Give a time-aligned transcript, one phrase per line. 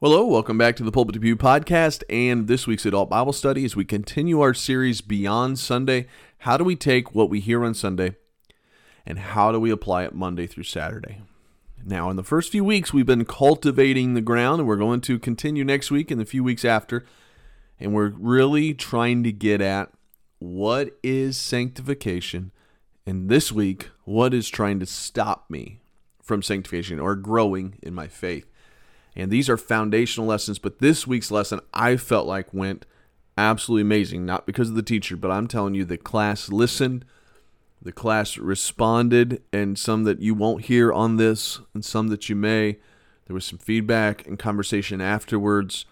[0.00, 3.64] Hello, welcome back to the Pulpit to Pew podcast and this week's adult Bible study
[3.64, 6.06] as we continue our series Beyond Sunday.
[6.38, 8.14] How do we take what we hear on Sunday
[9.04, 11.22] and how do we apply it Monday through Saturday?
[11.84, 15.18] Now, in the first few weeks, we've been cultivating the ground and we're going to
[15.18, 17.04] continue next week and the few weeks after.
[17.80, 19.90] And we're really trying to get at
[20.38, 22.52] what is sanctification
[23.04, 25.80] and this week, what is trying to stop me
[26.22, 28.46] from sanctification or growing in my faith.
[29.18, 32.86] And these are foundational lessons, but this week's lesson I felt like went
[33.36, 34.24] absolutely amazing.
[34.24, 37.04] Not because of the teacher, but I'm telling you, the class listened,
[37.82, 42.36] the class responded, and some that you won't hear on this, and some that you
[42.36, 42.78] may.
[43.26, 45.84] There was some feedback and conversation afterwards.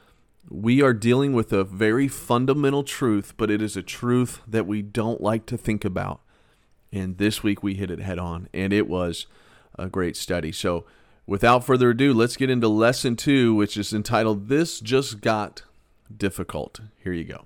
[0.48, 4.82] We are dealing with a very fundamental truth, but it is a truth that we
[4.82, 6.20] don't like to think about.
[6.92, 9.26] And this week we hit it head on, and it was
[9.76, 10.52] a great study.
[10.52, 10.84] So,
[11.26, 15.62] without further ado, let's get into lesson two, which is entitled This Just Got
[16.14, 16.80] Difficult.
[17.02, 17.44] Here you go.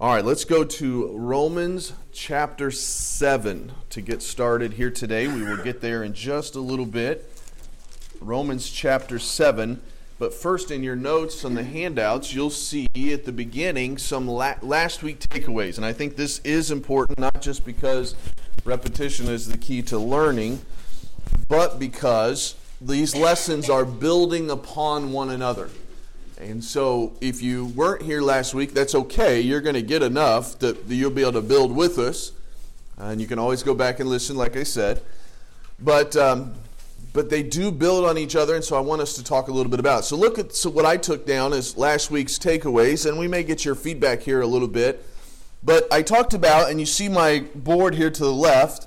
[0.00, 5.26] All right, let's go to Romans chapter 7 to get started here today.
[5.26, 7.28] We will get there in just a little bit.
[8.20, 9.80] Romans chapter 7.
[10.20, 14.56] But first, in your notes on the handouts, you'll see at the beginning some la-
[14.62, 15.76] last week takeaways.
[15.76, 18.14] And I think this is important, not just because
[18.64, 20.60] repetition is the key to learning,
[21.48, 25.70] but because these lessons are building upon one another.
[26.40, 29.40] And so, if you weren't here last week, that's okay.
[29.40, 32.30] You're going to get enough that you'll be able to build with us.
[32.96, 35.02] And you can always go back and listen, like I said.
[35.80, 36.54] But um,
[37.12, 39.52] but they do build on each other, and so I want us to talk a
[39.52, 40.02] little bit about it.
[40.04, 43.42] So look at so what I took down as last week's takeaways, and we may
[43.42, 45.04] get your feedback here a little bit.
[45.64, 48.86] But I talked about, and you see my board here to the left,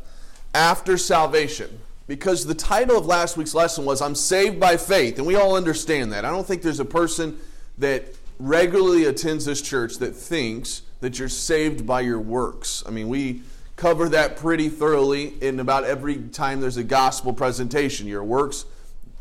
[0.53, 1.79] after salvation
[2.11, 5.55] because the title of last week's lesson was I'm saved by faith, and we all
[5.55, 6.25] understand that.
[6.25, 7.39] I don't think there's a person
[7.77, 8.03] that
[8.37, 12.83] regularly attends this church that thinks that you're saved by your works.
[12.85, 13.43] I mean, we
[13.77, 18.07] cover that pretty thoroughly in about every time there's a gospel presentation.
[18.07, 18.65] Your works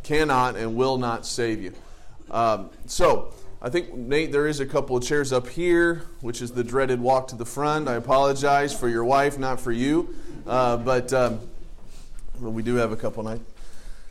[0.03, 1.73] cannot and will not save you.
[2.29, 6.51] Um, so, I think, Nate, there is a couple of chairs up here, which is
[6.51, 7.87] the dreaded walk to the front.
[7.87, 10.13] I apologize for your wife, not for you.
[10.45, 11.13] Uh, but.
[11.13, 11.50] Um,
[12.41, 13.43] but we do have a couple nights.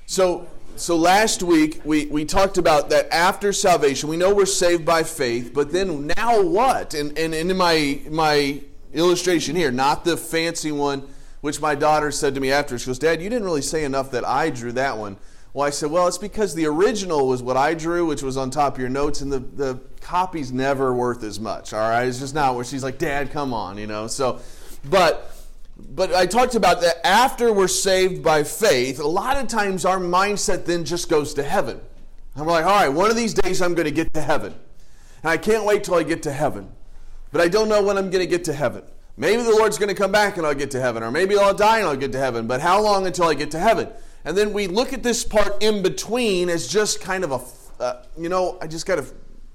[0.06, 4.86] So, so last week we, we talked about that after salvation, we know we're saved
[4.86, 6.94] by faith, but then now what?
[6.94, 8.62] And, and, and in my, my
[8.94, 11.08] illustration here, not the fancy one,
[11.42, 14.12] which my daughter said to me after, she goes, Dad, you didn't really say enough
[14.12, 15.18] that I drew that one.
[15.54, 18.52] Well, I said, well, it's because the original was what I drew, which was on
[18.52, 22.08] top of your notes, and the, the copy's never worth as much, all right?
[22.08, 24.08] It's just not where she's like, Dad, come on, you know?
[24.08, 24.40] So,
[24.90, 25.36] but
[25.88, 30.00] but I talked about that after we're saved by faith, a lot of times our
[30.00, 31.80] mindset then just goes to heaven.
[32.36, 34.54] And we're like, all right, one of these days I'm going to get to heaven.
[35.24, 36.70] And I can't wait till I get to heaven.
[37.32, 38.84] But I don't know when I'm going to get to heaven.
[39.18, 41.04] Maybe the Lord's going to come back and I'll get to heaven.
[41.04, 42.48] Or maybe I'll die and I'll get to heaven.
[42.48, 43.90] But how long until I get to heaven?
[44.26, 48.06] And then we look at this part in between as just kind of a, uh,
[48.18, 49.06] you know, I just got to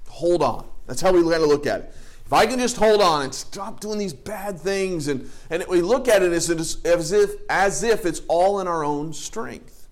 [0.07, 0.67] hold on.
[0.87, 1.93] That's how we got to look at it.
[2.25, 5.81] If I can just hold on and stop doing these bad things, and, and we
[5.81, 9.87] look at it as, as, if, as if it's all in our own strength.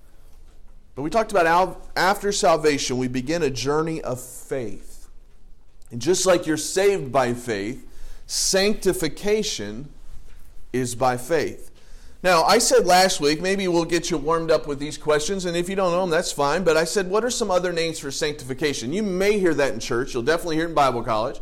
[0.95, 5.09] But we talked about after salvation, we begin a journey of faith.
[5.91, 7.88] And just like you're saved by faith,
[8.25, 9.89] sanctification
[10.71, 11.69] is by faith.
[12.23, 15.55] Now, I said last week, maybe we'll get you warmed up with these questions, and
[15.55, 16.63] if you don't know them, that's fine.
[16.63, 18.91] But I said, what are some other names for sanctification?
[18.91, 20.13] You may hear that in church.
[20.13, 21.39] You'll definitely hear it in Bible college.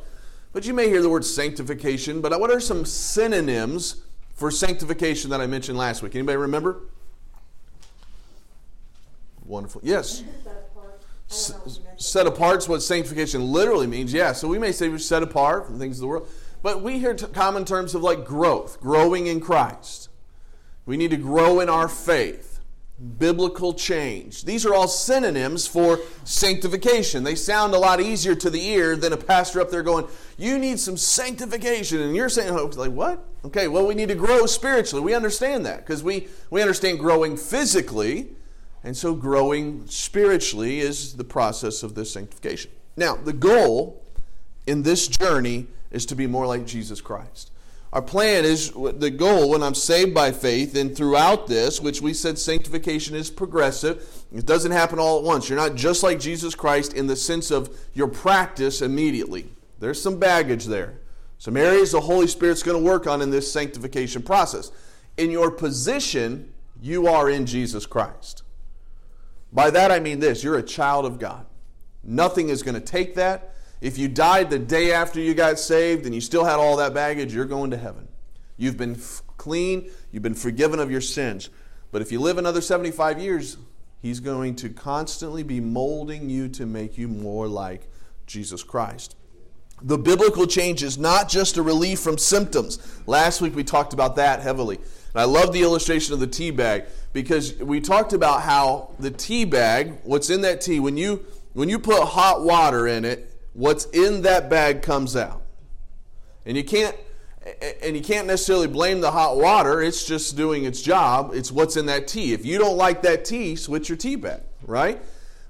[0.53, 2.21] But you may hear the word sanctification.
[2.21, 4.03] But what are some synonyms
[4.33, 6.15] for sanctification that I mentioned last week?
[6.15, 6.81] Anybody remember?
[9.45, 9.81] Wonderful.
[9.83, 10.23] Yes.
[11.97, 14.11] Set apart is what sanctification literally means.
[14.11, 16.27] Yeah, so we may say we're set apart from things of the world.
[16.61, 20.09] But we hear common terms of like growth, growing in Christ.
[20.85, 22.50] We need to grow in our faith
[23.01, 24.43] biblical change.
[24.43, 27.23] These are all synonyms for sanctification.
[27.23, 30.57] They sound a lot easier to the ear than a pastor up there going, You
[30.59, 31.99] need some sanctification.
[31.99, 33.25] And you're saying, oh, like, what?
[33.43, 35.03] Okay, well, we need to grow spiritually.
[35.03, 38.29] We understand that because we, we understand growing physically.
[38.83, 42.71] And so growing spiritually is the process of this sanctification.
[42.97, 44.03] Now, the goal
[44.65, 47.50] in this journey is to be more like Jesus Christ.
[47.93, 52.13] Our plan is the goal when I'm saved by faith, and throughout this, which we
[52.13, 55.49] said sanctification is progressive, it doesn't happen all at once.
[55.49, 59.49] You're not just like Jesus Christ in the sense of your practice immediately.
[59.79, 60.99] There's some baggage there.
[61.37, 64.71] Some areas the Holy Spirit's going to work on in this sanctification process.
[65.17, 68.43] In your position, you are in Jesus Christ.
[69.51, 71.45] By that I mean this you're a child of God.
[72.03, 73.50] Nothing is going to take that.
[73.81, 76.93] If you died the day after you got saved and you still had all that
[76.93, 78.07] baggage, you're going to heaven.
[78.55, 81.49] You've been f- clean, you've been forgiven of your sins.
[81.91, 83.57] But if you live another 75 years,
[84.01, 87.87] He's going to constantly be molding you to make you more like
[88.25, 89.15] Jesus Christ.
[89.83, 92.79] The biblical change is not just a relief from symptoms.
[93.05, 94.77] Last week we talked about that heavily.
[94.77, 99.11] And I love the illustration of the tea bag because we talked about how the
[99.11, 103.30] tea bag, what's in that tea, when you when you put hot water in it,
[103.53, 105.43] what's in that bag comes out.
[106.45, 106.95] And you can't
[107.81, 111.31] and you can't necessarily blame the hot water, it's just doing its job.
[111.33, 112.33] It's what's in that tea.
[112.33, 115.01] If you don't like that tea, switch your tea bag, right?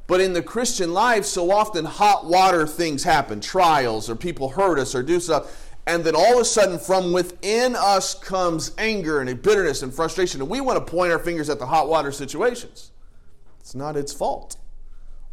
[0.08, 4.80] But in the Christian life, so often hot water things happen, trials, or people hurt
[4.80, 5.70] us or do stuff.
[5.88, 10.40] And then all of a sudden, from within us comes anger and bitterness and frustration.
[10.42, 12.92] And we want to point our fingers at the hot water situations.
[13.60, 14.58] It's not its fault.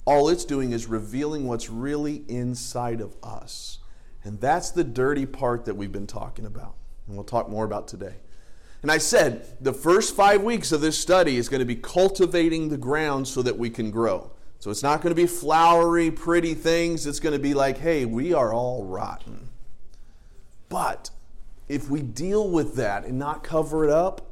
[0.09, 3.81] All it's doing is revealing what's really inside of us.
[4.25, 6.77] And that's the dirty part that we've been talking about.
[7.07, 8.15] And we'll talk more about today.
[8.81, 12.71] And I said the first five weeks of this study is going to be cultivating
[12.71, 14.31] the ground so that we can grow.
[14.61, 17.07] So it's not going to be flowery, pretty things.
[17.07, 19.51] It's going to be like, hey, we are all rotten.
[20.71, 21.11] But
[21.69, 24.27] if we deal with that and not cover it up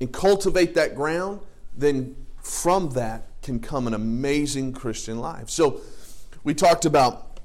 [0.00, 1.40] and cultivate that ground,
[1.76, 5.48] then from that can come an amazing Christian life.
[5.48, 5.80] So
[6.44, 7.40] we talked about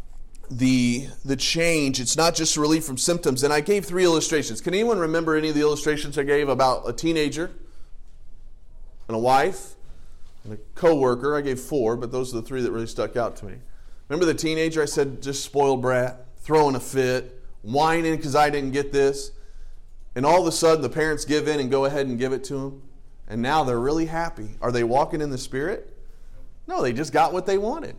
[0.49, 1.99] the the change.
[1.99, 3.43] It's not just relief from symptoms.
[3.43, 4.61] And i gave three illustrations.
[4.61, 7.51] Can anyone remember any of the illustrations i gave about a teenager
[9.07, 9.75] and a wife
[10.43, 11.35] and a coworker?
[11.35, 13.55] I gave four but those are the three that really stuck out to me.
[14.07, 14.81] Remember the teenager?
[14.81, 19.31] I said just spoiled brat throwing a fit whining because i didn't get this.
[20.13, 22.43] And all of a sudden the parents give in and go ahead and give it
[22.45, 22.81] to them
[23.27, 25.97] and now they're really happy are they walking in the spirit
[26.67, 27.95] no they just got what they wanted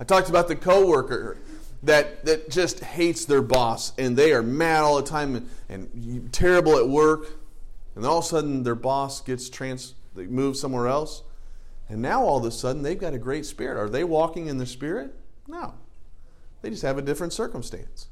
[0.00, 1.38] I talked about the coworker
[1.82, 6.32] that that just hates their boss and they are mad all the time and, and
[6.32, 7.26] terrible at work,
[7.94, 11.22] and all of a sudden their boss gets trans they move somewhere else,
[11.88, 13.78] and now all of a sudden they've got a great spirit.
[13.78, 15.14] Are they walking in the spirit?
[15.46, 15.74] No,
[16.62, 18.08] they just have a different circumstance.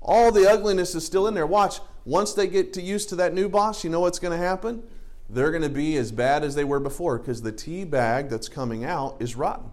[0.00, 1.46] All the ugliness is still in there.
[1.46, 4.44] Watch, once they get to used to that new boss, you know what's going to
[4.44, 4.82] happen?
[5.28, 8.48] They're going to be as bad as they were before because the tea bag that's
[8.48, 9.70] coming out is rotten.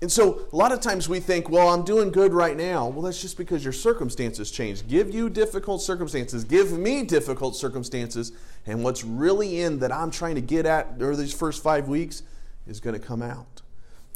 [0.00, 2.88] And so a lot of times we think, well, I'm doing good right now.
[2.88, 4.88] Well, that's just because your circumstances change.
[4.88, 6.42] Give you difficult circumstances.
[6.42, 8.32] Give me difficult circumstances.
[8.66, 12.24] And what's really in that I'm trying to get at over these first five weeks
[12.66, 13.62] is going to come out.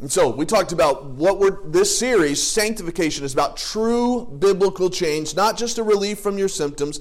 [0.01, 5.37] And so we talked about what we're, this series, sanctification, is about true biblical change,
[5.37, 6.99] not just a relief from your symptoms,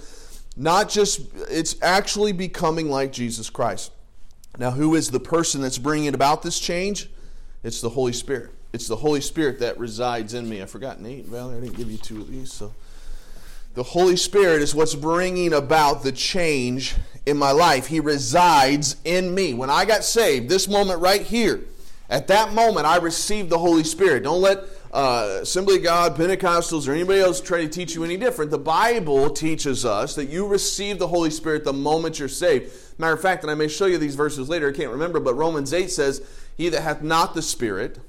[0.56, 3.92] not just, it's actually becoming like Jesus Christ.
[4.58, 7.10] Now, who is the person that's bringing about this change?
[7.64, 8.52] It's the Holy Spirit.
[8.72, 10.62] It's the Holy Spirit that resides in me.
[10.62, 11.58] I forgot Nate, Valerie.
[11.58, 12.54] I didn't give you two of these.
[12.54, 12.74] So,
[13.74, 17.88] the Holy Spirit is what's bringing about the change in my life.
[17.88, 19.54] He resides in me.
[19.54, 21.62] When I got saved, this moment right here,
[22.10, 24.24] at that moment, I received the Holy Spirit.
[24.24, 24.60] Don't let
[24.96, 28.50] uh, Assembly of God, Pentecostals, or anybody else try to teach you any different.
[28.50, 32.74] The Bible teaches us that you receive the Holy Spirit the moment you're saved.
[32.98, 35.34] Matter of fact, and I may show you these verses later, I can't remember, but
[35.34, 36.26] Romans 8 says,
[36.56, 38.00] He that hath not the Spirit,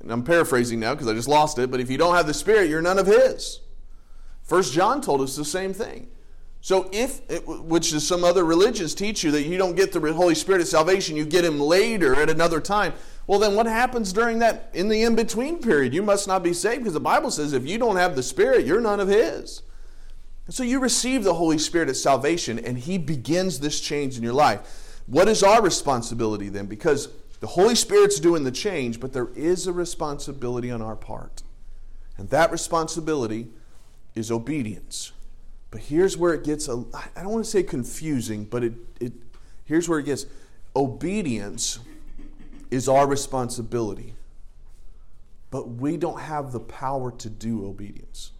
[0.00, 2.34] and I'm paraphrasing now because I just lost it, but if you don't have the
[2.34, 3.60] Spirit, you're none of His.
[4.42, 6.08] First John told us the same thing.
[6.60, 10.34] So if, which is some other religions teach you that you don't get the Holy
[10.34, 12.94] Spirit at salvation, you get Him later at another time.
[13.26, 15.92] Well, then what happens during that, in the in between period?
[15.92, 18.66] You must not be saved because the Bible says if you don't have the Spirit,
[18.66, 19.62] you're none of His.
[20.46, 24.22] And so you receive the Holy Spirit at salvation, and He begins this change in
[24.22, 25.00] your life.
[25.06, 26.66] What is our responsibility then?
[26.66, 27.08] Because
[27.40, 31.42] the Holy Spirit's doing the change, but there is a responsibility on our part.
[32.16, 33.48] And that responsibility
[34.14, 35.12] is obedience.
[35.70, 39.12] But here's where it gets, a, I don't want to say confusing, but it, it,
[39.64, 40.26] here's where it gets
[40.74, 41.80] obedience
[42.70, 44.14] is our responsibility.
[45.50, 48.32] But we don't have the power to do obedience.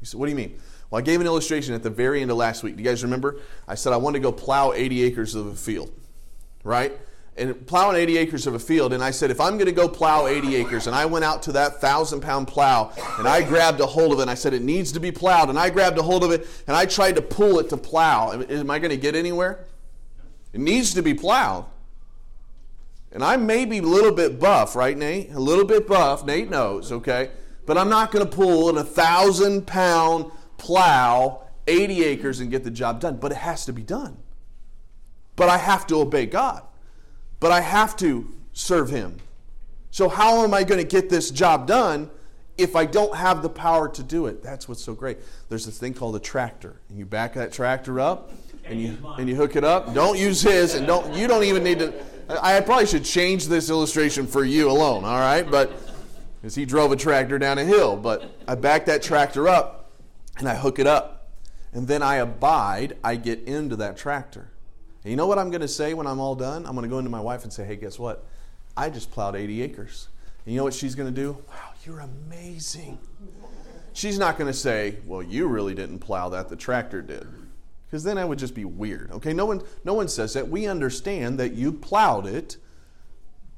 [0.00, 0.58] You said, what do you mean?
[0.90, 2.76] Well, I gave an illustration at the very end of last week.
[2.76, 3.40] Do you guys remember?
[3.66, 5.92] I said I wanted to go plow 80 acres of a field,
[6.62, 6.92] right?
[7.36, 8.92] and plowing 80 acres of a field.
[8.92, 11.42] And I said, if I'm going to go plow 80 acres, and I went out
[11.44, 14.54] to that thousand pound plow and I grabbed a hold of it, and I said,
[14.54, 15.50] it needs to be plowed.
[15.50, 18.32] And I grabbed a hold of it and I tried to pull it to plow.
[18.32, 19.66] Am I going to get anywhere?
[20.52, 21.66] It needs to be plowed.
[23.12, 25.32] And I may be a little bit buff, right, Nate?
[25.32, 26.24] A little bit buff.
[26.24, 27.30] Nate knows, okay?
[27.64, 32.70] But I'm not going to pull a thousand pound plow 80 acres and get the
[32.70, 33.16] job done.
[33.16, 34.18] But it has to be done.
[35.34, 36.62] But I have to obey God
[37.40, 39.18] but I have to serve him.
[39.90, 42.10] So, how am I going to get this job done
[42.58, 44.42] if I don't have the power to do it?
[44.42, 45.18] That's what's so great.
[45.48, 48.32] There's this thing called a tractor, and you back that tractor up,
[48.64, 49.94] and you and you hook it up.
[49.94, 51.94] Don't use his, and don't you don't even need to.
[52.28, 55.04] I probably should change this illustration for you alone.
[55.04, 55.72] All right, but
[56.40, 59.90] because he drove a tractor down a hill, but I back that tractor up,
[60.38, 61.30] and I hook it up,
[61.72, 62.96] and then I abide.
[63.04, 64.50] I get into that tractor.
[65.04, 66.66] And you know what I'm going to say when I'm all done?
[66.66, 68.24] I'm going to go into my wife and say, "Hey, guess what?
[68.76, 70.08] I just plowed 80 acres.
[70.44, 71.32] And you know what she's going to do?
[71.48, 72.98] Wow, you're amazing.
[73.94, 77.26] She's not going to say, well, you really didn't plow that, the tractor did.
[77.86, 79.10] Because then that would just be weird.
[79.12, 80.48] Okay, no one, no one says that.
[80.48, 82.56] We understand that you plowed it,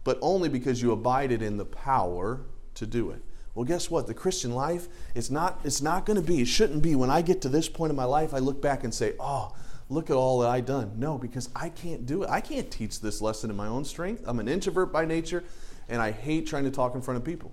[0.05, 2.43] but only because you abided in the power
[2.75, 3.23] to do it.
[3.55, 4.07] Well, guess what?
[4.07, 6.95] The Christian life, it's not, it's not going to be, it shouldn't be.
[6.95, 9.53] When I get to this point in my life, I look back and say, oh,
[9.89, 10.93] look at all that I done.
[10.97, 12.31] No, because I can't do it.
[12.31, 14.23] I can't teach this lesson in my own strength.
[14.27, 15.43] I'm an introvert by nature,
[15.89, 17.51] and I hate trying to talk in front of people.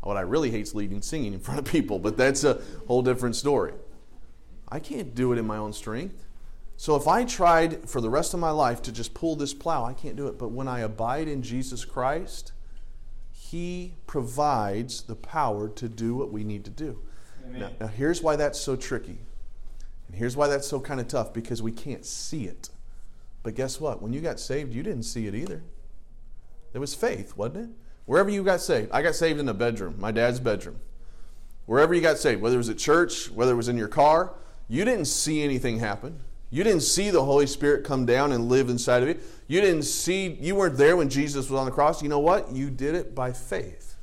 [0.00, 3.02] What I really hate is leading singing in front of people, but that's a whole
[3.02, 3.72] different story.
[4.68, 6.26] I can't do it in my own strength.
[6.76, 9.84] So if I tried for the rest of my life to just pull this plow,
[9.84, 10.38] I can't do it.
[10.38, 12.52] But when I abide in Jesus Christ,
[13.32, 17.00] He provides the power to do what we need to do.
[17.50, 19.18] Now, now, here's why that's so tricky.
[20.08, 22.70] And here's why that's so kind of tough because we can't see it.
[23.42, 24.02] But guess what?
[24.02, 25.62] When you got saved, you didn't see it either.
[26.72, 27.70] There was faith, wasn't it?
[28.04, 30.80] Wherever you got saved, I got saved in a bedroom, my dad's bedroom.
[31.66, 34.34] Wherever you got saved, whether it was at church, whether it was in your car,
[34.68, 36.20] you didn't see anything happen.
[36.50, 39.18] You didn't see the Holy Spirit come down and live inside of you.
[39.48, 42.02] You didn't see, you weren't there when Jesus was on the cross.
[42.02, 42.52] You know what?
[42.52, 43.96] You did it by faith.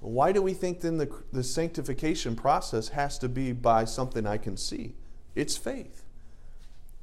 [0.00, 4.36] Why do we think then the, the sanctification process has to be by something I
[4.36, 4.94] can see?
[5.34, 6.04] It's faith.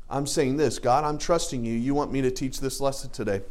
[0.10, 1.74] I'm saying this God, I'm trusting you.
[1.74, 3.42] You want me to teach this lesson today.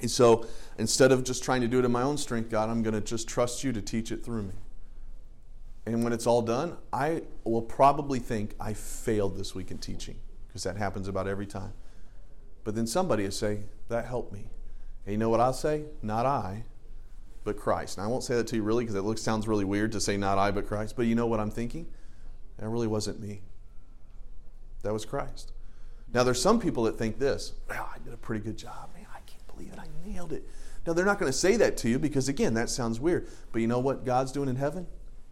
[0.00, 0.46] And so
[0.78, 3.00] instead of just trying to do it in my own strength, God, I'm going to
[3.00, 4.52] just trust you to teach it through me.
[5.86, 10.18] And when it's all done, I will probably think I failed this week in teaching
[10.48, 11.72] because that happens about every time.
[12.64, 14.50] But then somebody will say, That helped me.
[15.04, 15.84] And you know what I'll say?
[16.02, 16.64] Not I,
[17.44, 17.96] but Christ.
[17.96, 20.00] And I won't say that to you really because it looks sounds really weird to
[20.00, 20.96] say not I, but Christ.
[20.96, 21.86] But you know what I'm thinking?
[22.58, 23.42] That really wasn't me.
[24.82, 25.52] That was Christ.
[26.12, 28.90] Now, there's some people that think this, well, I did a pretty good job.
[28.94, 29.78] Man, I can't believe it.
[29.78, 30.48] I nailed it.
[30.86, 33.28] Now, they're not going to say that to you because, again, that sounds weird.
[33.52, 34.86] But you know what God's doing in heaven?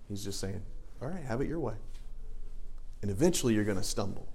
[0.08, 0.62] He's just saying,
[1.00, 1.74] all right, have it your way.
[3.02, 4.28] And eventually you're going to stumble.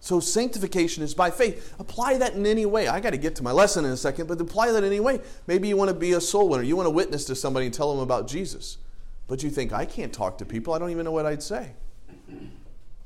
[0.00, 1.74] So, sanctification is by faith.
[1.78, 2.86] Apply that in any way.
[2.86, 5.00] I got to get to my lesson in a second, but apply that in any
[5.00, 5.20] way.
[5.46, 6.62] Maybe you want to be a soul winner.
[6.62, 8.78] You want to witness to somebody and tell them about Jesus.
[9.26, 10.74] But you think, I can't talk to people.
[10.74, 11.72] I don't even know what I'd say.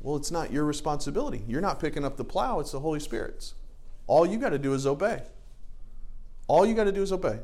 [0.00, 1.42] Well, it's not your responsibility.
[1.47, 3.54] You're not picking up the plow, it's the Holy Spirit's.
[4.07, 5.23] All you got to do is obey.
[6.49, 7.38] All you got to do is obey.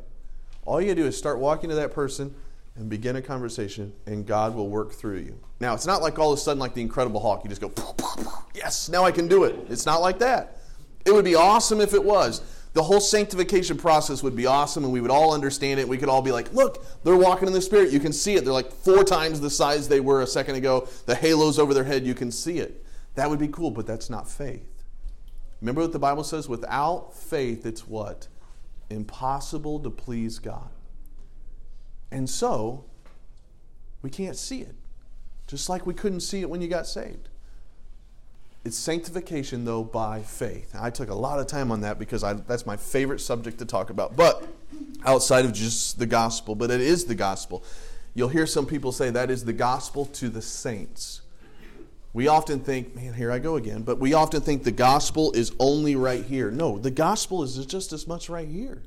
[0.64, 2.34] All you got to do is start walking to that person
[2.76, 5.38] and begin a conversation, and God will work through you.
[5.60, 7.72] Now, it's not like all of a sudden, like the Incredible Hulk, you just go,
[8.54, 9.56] yes, now I can do it.
[9.68, 10.58] It's not like that.
[11.04, 12.42] It would be awesome if it was
[12.76, 15.88] the whole sanctification process would be awesome and we would all understand it.
[15.88, 17.90] We could all be like, look, they're walking in the Spirit.
[17.90, 18.44] You can see it.
[18.44, 20.86] They're like four times the size they were a second ago.
[21.06, 22.04] The halo's over their head.
[22.04, 22.84] You can see it.
[23.14, 24.84] That would be cool, but that's not faith.
[25.62, 26.50] Remember what the Bible says?
[26.50, 28.28] Without faith, it's what?
[28.90, 30.68] Impossible to please God.
[32.16, 32.86] And so,
[34.00, 34.74] we can't see it.
[35.46, 37.28] Just like we couldn't see it when you got saved.
[38.64, 40.74] It's sanctification, though, by faith.
[40.74, 43.66] I took a lot of time on that because I, that's my favorite subject to
[43.66, 44.16] talk about.
[44.16, 44.48] But
[45.04, 47.62] outside of just the gospel, but it is the gospel.
[48.14, 51.20] You'll hear some people say that is the gospel to the saints.
[52.14, 55.52] We often think, man, here I go again, but we often think the gospel is
[55.58, 56.50] only right here.
[56.50, 58.82] No, the gospel is just as much right here.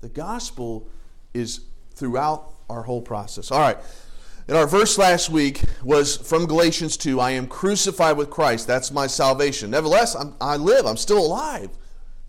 [0.00, 0.88] The gospel
[1.34, 1.60] is
[1.96, 3.50] throughout our whole process.
[3.50, 3.78] All right.
[4.48, 8.66] And our verse last week was from Galatians 2 I am crucified with Christ.
[8.66, 9.70] That's my salvation.
[9.70, 10.86] Nevertheless, I'm, i live.
[10.86, 11.70] I'm still alive.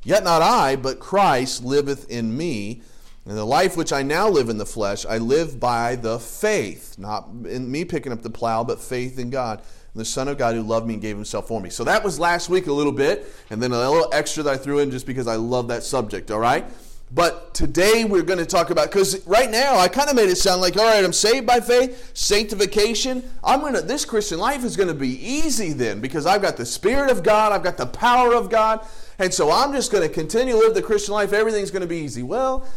[0.04, 2.82] Yet not I, but Christ liveth in me.
[3.26, 6.98] And the life which I now live in the flesh, I live by the faith,
[6.98, 10.38] not in me picking up the plow, but faith in God, and the Son of
[10.38, 11.70] God who loved me and gave himself for me.
[11.70, 14.58] So that was last week a little bit, and then a little extra that I
[14.58, 16.64] threw in just because I love that subject, all right?
[17.10, 20.36] But today we're going to talk about because right now I kind of made it
[20.36, 23.24] sound like all right, I'm saved by faith, sanctification.
[23.44, 26.66] I'm gonna this Christian life is going to be easy then because I've got the
[26.66, 28.86] Spirit of God, I've got the power of God,
[29.20, 31.32] and so I'm just going to continue to live the Christian life.
[31.32, 32.24] Everything's going to be easy.
[32.24, 32.68] Well,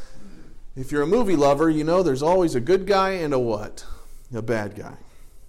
[0.76, 3.84] if you're a movie lover, you know there's always a good guy and a what?
[4.32, 4.94] A bad guy.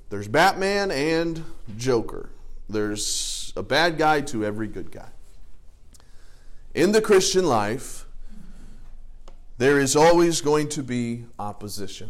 [0.10, 1.46] There's Batman and
[1.78, 2.30] Joker.
[2.68, 5.10] There's a bad guy to every good guy.
[6.74, 8.06] In the Christian life,
[9.62, 12.10] there is always going to be opposition.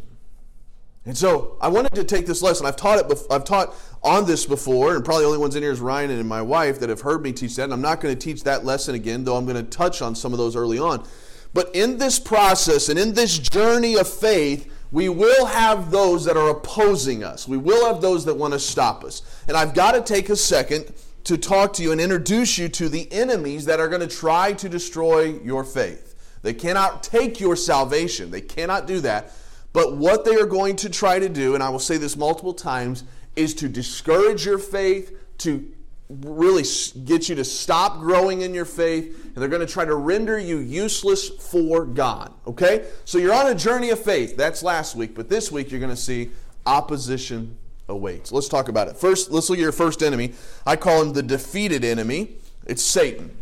[1.06, 2.66] And so I wanted to take this lesson.
[2.66, 3.08] I've taught it.
[3.08, 6.12] Bef- I've taught on this before, and probably the only ones in here is Ryan
[6.12, 7.64] and my wife that have heard me teach that.
[7.64, 10.16] And I'm not going to teach that lesson again, though I'm going to touch on
[10.16, 11.06] some of those early on.
[11.54, 16.38] But in this process and in this journey of faith, we will have those that
[16.38, 17.50] are opposing us.
[17.50, 19.24] We will have those that want to stop us.
[19.50, 20.94] And I've got to take a second
[21.26, 24.54] to talk to you and introduce you to the enemies that are going to try
[24.54, 26.11] to destroy your faith.
[26.42, 28.32] They cannot take your salvation.
[28.32, 29.32] They cannot do that.
[29.74, 32.54] But what they are going to try to do, and I will say this multiple
[32.54, 33.04] times,
[33.36, 35.72] is to discourage your faith, to
[36.10, 36.64] really
[37.06, 40.38] get you to stop growing in your faith, and they're going to try to render
[40.38, 42.34] you useless for God.
[42.46, 42.86] Okay?
[43.06, 44.36] So you're on a journey of faith.
[44.36, 46.32] That's last week, but this week you're going to see
[46.66, 47.58] opposition
[47.88, 48.32] awaits.
[48.32, 48.98] Let's talk about it.
[48.98, 50.34] First, let's look at your first enemy.
[50.66, 52.36] I call him the defeated enemy.
[52.66, 53.38] It's Satan.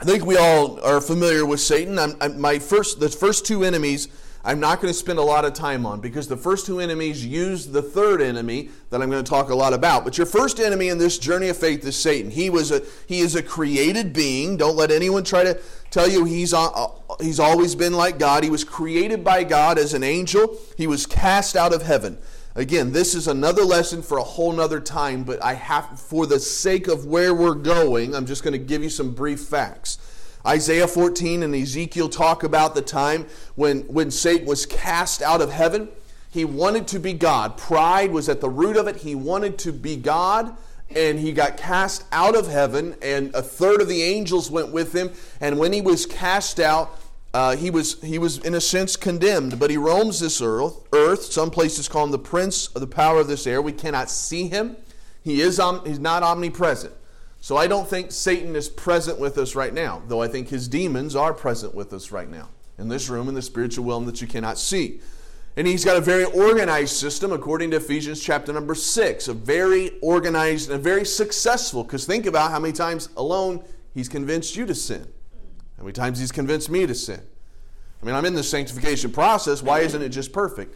[0.00, 1.98] I think we all are familiar with Satan.
[1.98, 4.08] I'm, I'm, my first, the first two enemies
[4.46, 7.24] I'm not going to spend a lot of time on because the first two enemies
[7.24, 10.04] use the third enemy that I'm going to talk a lot about.
[10.04, 12.30] But your first enemy in this journey of faith is Satan.
[12.30, 14.58] He was a he is a created being.
[14.58, 15.58] Don't let anyone try to
[15.90, 16.88] tell you he's uh,
[17.22, 18.44] he's always been like God.
[18.44, 20.58] He was created by God as an angel.
[20.76, 22.18] He was cast out of heaven.
[22.56, 26.38] Again, this is another lesson for a whole nother time, but I have for the
[26.38, 29.98] sake of where we're going, I'm just going to give you some brief facts.
[30.46, 35.50] Isaiah 14 and Ezekiel talk about the time when, when Satan was cast out of
[35.50, 35.88] heaven.
[36.30, 37.56] He wanted to be God.
[37.56, 38.96] Pride was at the root of it.
[38.98, 40.56] He wanted to be God,
[40.94, 44.92] and he got cast out of heaven, and a third of the angels went with
[44.92, 45.10] him.
[45.40, 47.00] And when he was cast out,
[47.34, 50.86] uh, he was he was in a sense condemned, but he roams this earth.
[50.92, 51.24] Earth.
[51.24, 53.60] Some places call him the prince of the power of this air.
[53.60, 54.76] We cannot see him.
[55.22, 56.94] He is om- he's not omnipresent.
[57.40, 60.68] So I don't think Satan is present with us right now, though I think his
[60.68, 62.48] demons are present with us right now
[62.78, 65.00] in this room in the spiritual realm that you cannot see.
[65.56, 69.98] And he's got a very organized system, according to Ephesians chapter number six, a very
[70.00, 71.84] organized and a very successful.
[71.84, 75.06] Because think about how many times alone he's convinced you to sin,
[75.84, 77.20] how many times he's convinced me to sin.
[78.02, 79.62] I mean, I'm in the sanctification process.
[79.62, 80.74] Why isn't it just perfect?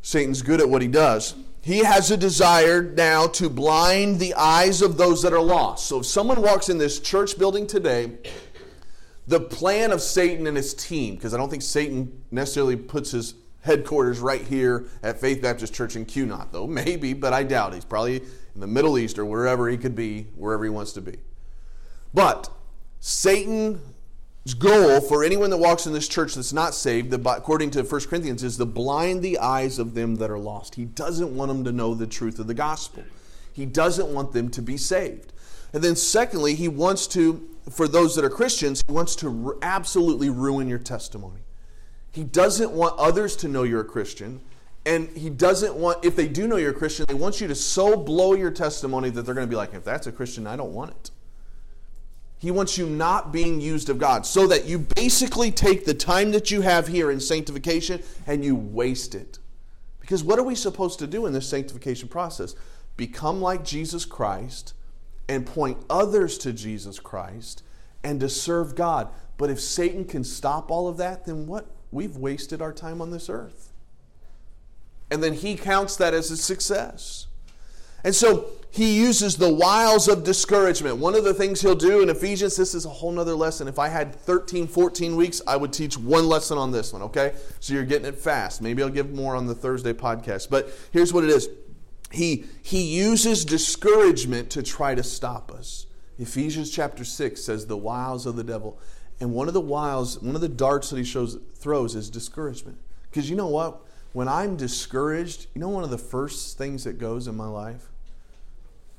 [0.00, 4.82] Satan's good at what he does he has a desire now to blind the eyes
[4.82, 5.86] of those that are lost.
[5.86, 8.12] So if someone walks in this church building today,
[9.26, 13.34] the plan of Satan and his team, because I don't think Satan necessarily puts his
[13.62, 17.72] headquarters right here at Faith Baptist Church in Cunot, though maybe, but I doubt.
[17.72, 21.00] He's probably in the Middle East or wherever he could be, wherever he wants to
[21.00, 21.16] be.
[22.12, 22.50] But
[23.00, 23.80] Satan
[24.52, 28.42] goal for anyone that walks in this church that's not saved, according to 1 Corinthians,
[28.42, 30.74] is to blind the eyes of them that are lost.
[30.74, 33.04] He doesn't want them to know the truth of the gospel.
[33.54, 35.32] He doesn't want them to be saved.
[35.72, 40.28] And then, secondly, he wants to, for those that are Christians, he wants to absolutely
[40.28, 41.40] ruin your testimony.
[42.12, 44.40] He doesn't want others to know you're a Christian.
[44.86, 47.54] And he doesn't want, if they do know you're a Christian, they want you to
[47.54, 50.56] so blow your testimony that they're going to be like, if that's a Christian, I
[50.56, 51.10] don't want it.
[52.44, 56.30] He wants you not being used of God so that you basically take the time
[56.32, 59.38] that you have here in sanctification and you waste it.
[59.98, 62.54] Because what are we supposed to do in this sanctification process?
[62.98, 64.74] Become like Jesus Christ
[65.26, 67.62] and point others to Jesus Christ
[68.02, 69.08] and to serve God.
[69.38, 71.64] But if Satan can stop all of that, then what?
[71.90, 73.72] We've wasted our time on this earth.
[75.10, 77.26] And then he counts that as a success.
[78.04, 80.96] And so he uses the wiles of discouragement.
[80.96, 83.68] One of the things he'll do in Ephesians, this is a whole nother lesson.
[83.68, 87.34] If I had 13, 14 weeks, I would teach one lesson on this one, okay?
[87.60, 88.60] So you're getting it fast.
[88.60, 90.50] Maybe I'll give more on the Thursday podcast.
[90.50, 91.48] But here's what it is
[92.10, 95.86] He, he uses discouragement to try to stop us.
[96.18, 98.80] Ephesians chapter 6 says the wiles of the devil.
[99.20, 102.78] And one of the wiles, one of the darts that he shows, throws is discouragement.
[103.08, 103.82] Because you know what?
[104.14, 107.92] When I'm discouraged, you know one of the first things that goes in my life?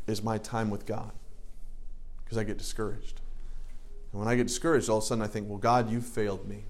[0.08, 1.12] Is my time with God
[2.24, 3.22] because I get discouraged.
[4.12, 6.48] And when I get discouraged, all of a sudden I think, well, God, you failed
[6.48, 6.64] me.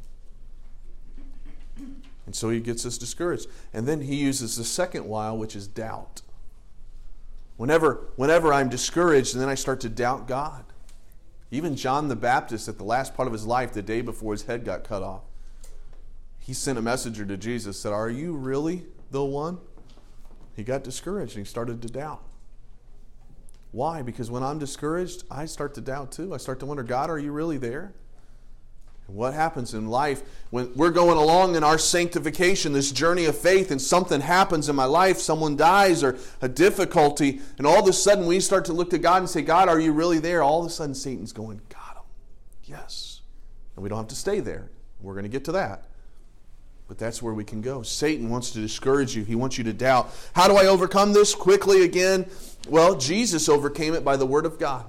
[2.25, 3.47] And so he gets us discouraged.
[3.73, 6.21] And then he uses the second wile, which is doubt.
[7.57, 10.65] Whenever, whenever I'm discouraged, and then I start to doubt God.
[11.51, 14.43] Even John the Baptist, at the last part of his life, the day before his
[14.43, 15.21] head got cut off,
[16.39, 19.59] he sent a messenger to Jesus, said, Are you really the one?
[20.55, 22.23] He got discouraged and he started to doubt.
[23.75, 24.03] Why?
[24.03, 26.33] Because when I'm discouraged, I start to doubt too.
[26.33, 27.93] I start to wonder, God, are you really there?
[29.05, 33.37] And what happens in life when we're going along in our sanctification, this journey of
[33.37, 37.89] faith, and something happens in my life, someone dies or a difficulty, and all of
[37.89, 40.41] a sudden we start to look to God and say, God, are you really there?
[40.41, 42.03] All of a sudden Satan's going, Got him.
[42.63, 43.23] Yes.
[43.75, 44.69] And we don't have to stay there.
[45.01, 45.83] We're going to get to that.
[46.87, 47.81] But that's where we can go.
[47.81, 49.25] Satan wants to discourage you.
[49.25, 50.13] He wants you to doubt.
[50.33, 52.27] How do I overcome this quickly again?
[52.67, 54.85] Well, Jesus overcame it by the Word of God.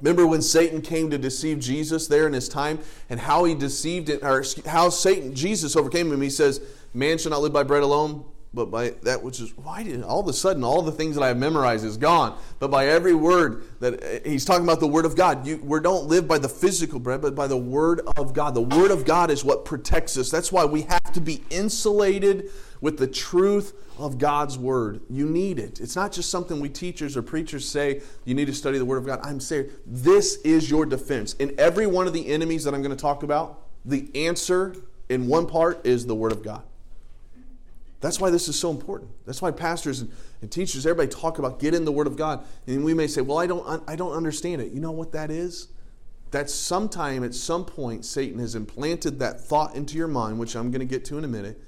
[0.00, 4.08] Remember when Satan came to deceive Jesus there in his time and how he deceived
[4.08, 6.20] it, or how Satan, Jesus overcame him.
[6.20, 6.60] He says,
[6.92, 10.20] Man shall not live by bread alone, but by that which is why did all
[10.20, 12.38] of a sudden all the things that I have memorized is gone.
[12.58, 15.46] But by every word that uh, he's talking about the word of God.
[15.46, 18.54] You we don't live by the physical bread, but by the word of God.
[18.54, 20.30] The word of God is what protects us.
[20.30, 22.50] That's why we have to be insulated
[22.84, 25.00] with the truth of God's word.
[25.08, 25.80] You need it.
[25.80, 28.98] It's not just something we teachers or preachers say, you need to study the word
[28.98, 29.20] of God.
[29.22, 31.32] I'm saying this is your defense.
[31.34, 34.76] In every one of the enemies that I'm going to talk about, the answer
[35.08, 36.62] in one part is the word of God.
[38.02, 39.10] That's why this is so important.
[39.24, 42.44] That's why pastors and, and, teachers, everybody talk about get in the Word of God.
[42.66, 44.72] And we may say, well, I don't, I don't understand it.
[44.72, 45.68] You know what that is?
[46.32, 50.70] That sometime, at some point, Satan has implanted that thought into your mind, which I'm
[50.70, 51.58] going to get to in a minute,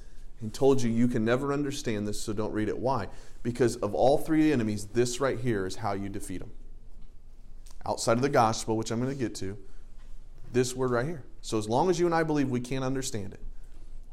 [0.41, 2.79] and told you you can never understand this, so don't read it.
[2.79, 3.09] Why?
[3.43, 6.51] Because of all three enemies, this right here is how you defeat them.
[7.87, 9.57] Outside of the gospel, which I'm going to get to,
[10.53, 11.25] this word right here.
[11.41, 13.41] So as long as you and I believe we can't understand it,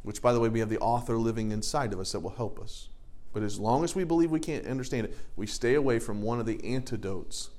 [0.03, 2.59] which, by the way, we have the author living inside of us that will help
[2.59, 2.89] us.
[3.33, 6.39] But as long as we believe we can't understand it, we stay away from one
[6.39, 7.49] of the antidotes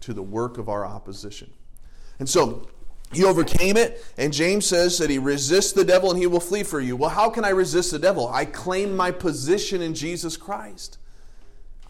[0.00, 1.50] to the work of our opposition.
[2.18, 2.68] And so
[3.12, 6.62] he overcame it, and James says that he resists the devil and he will flee
[6.62, 6.96] for you.
[6.96, 8.28] Well, how can I resist the devil?
[8.28, 10.98] I claim my position in Jesus Christ.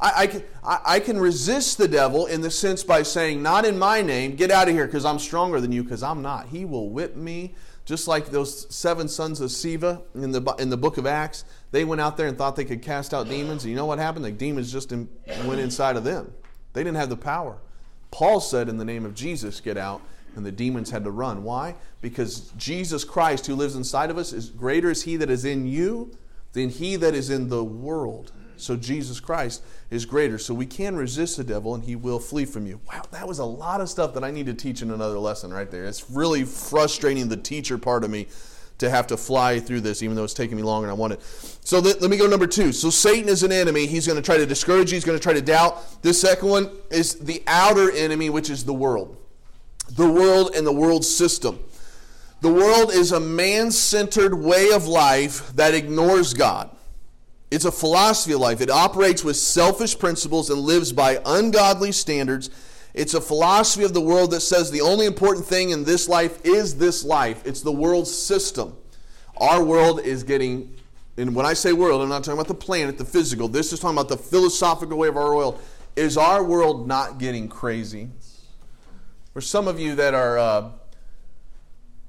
[0.01, 3.65] I, I, can, I, I can resist the devil in the sense by saying, Not
[3.65, 6.49] in my name, get out of here because I'm stronger than you, because I'm not.
[6.49, 7.55] He will whip me
[7.85, 11.85] just like those seven sons of Sceva in the, in the book of Acts, they
[11.85, 13.65] went out there and thought they could cast out demons.
[13.65, 14.25] And you know what happened?
[14.25, 15.09] The demons just in,
[15.45, 16.33] went inside of them.
[16.75, 17.59] They didn't have the power.
[18.11, 20.01] Paul said, in the name of Jesus, get out.
[20.35, 21.45] And the demons had to run.
[21.45, 21.75] Why?
[22.01, 25.67] Because Jesus Christ, who lives inside of us, is greater is he that is in
[25.67, 26.17] you
[26.53, 28.33] than he that is in the world.
[28.57, 30.39] So Jesus Christ is greater.
[30.39, 32.81] So we can resist the devil and he will flee from you.
[32.89, 35.53] Wow, that was a lot of stuff that I need to teach in another lesson
[35.53, 35.85] right there.
[35.85, 38.29] It's really frustrating the teacher part of me
[38.79, 41.23] to have to fly through this, even though it's taking me longer than I wanted.
[41.23, 42.73] So let, let me go number two.
[42.73, 43.87] So Satan is an enemy.
[43.87, 44.97] He's going to try to discourage you.
[44.97, 46.03] He's going to try to doubt.
[46.03, 49.17] This second one is the outer enemy, which is the world.
[49.91, 51.59] The world and the world system.
[52.41, 56.71] The world is a man centered way of life that ignores God.
[57.53, 58.61] It's a philosophy of life.
[58.61, 62.51] It operates with selfish principles and lives by ungodly standards.
[62.95, 66.45] It's a philosophy of the world that says the only important thing in this life
[66.45, 67.47] is this life.
[67.47, 68.77] It's the world system.
[69.37, 70.75] Our world is getting,
[71.17, 73.49] and when I say world, I'm not talking about the planet, the physical.
[73.49, 75.61] This is talking about the philosophical way of our world.
[75.95, 78.09] Is our world not getting crazy?
[79.33, 80.71] For some of you that are uh,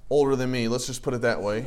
[0.10, 1.66] older than me, let's just put it that way,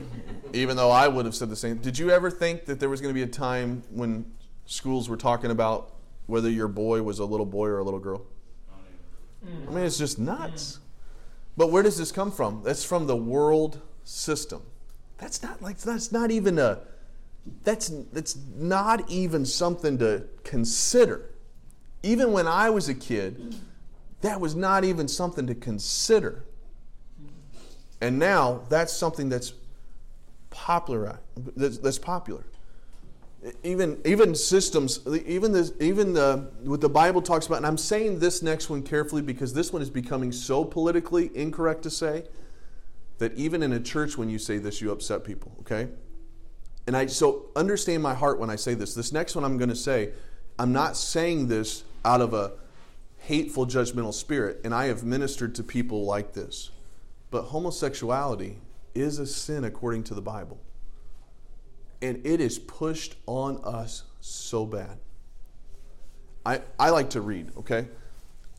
[0.53, 1.79] even though I would have said the same.
[1.79, 4.27] Did you ever think that there was going to be a time when
[4.67, 5.95] schools were talking about
[6.27, 8.27] whether your boy was a little boy or a little girl?
[9.67, 10.79] I mean, it's just nuts.
[11.57, 12.63] But where does this come from?
[12.65, 14.63] That's from the world system.
[15.19, 16.81] That's not like that's not even a
[17.63, 21.31] that's that's not even something to consider.
[22.03, 23.57] Even when I was a kid,
[24.27, 26.45] that was not even something to consider.
[28.01, 29.53] And now that's something that's
[30.51, 31.21] popular.
[31.57, 32.45] That's, popular.
[33.63, 37.59] Even even systems, even the even the what the Bible talks about.
[37.59, 41.83] And I'm saying this next one carefully because this one is becoming so politically incorrect
[41.85, 42.25] to say
[43.19, 45.53] that even in a church, when you say this, you upset people.
[45.61, 45.89] Okay.
[46.89, 48.95] And I so understand my heart when I say this.
[48.95, 50.11] This next one I'm going to say,
[50.59, 52.53] I'm not saying this out of a
[53.27, 54.61] hateful, judgmental spirit.
[54.65, 56.71] And I have ministered to people like this.
[57.31, 58.59] But homosexuality
[58.95, 60.61] is a sin according to the Bible.
[62.01, 64.99] And it is pushed on us so bad.
[66.45, 67.89] I, I like to read, okay?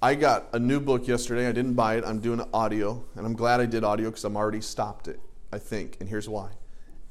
[0.01, 1.47] I got a new book yesterday.
[1.47, 2.03] I didn't buy it.
[2.05, 5.21] I'm doing audio, and I'm glad I did audio because I'm already stopped it,
[5.53, 5.95] I think.
[6.01, 6.49] And here's why.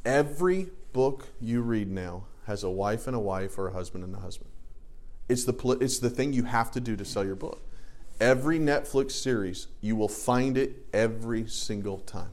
[0.05, 4.15] Every book you read now has a wife and a wife or a husband and
[4.15, 4.51] a husband.
[5.29, 7.63] It's the, it's the thing you have to do to sell your book.
[8.21, 12.31] Every Netflix series, you will find it every single time.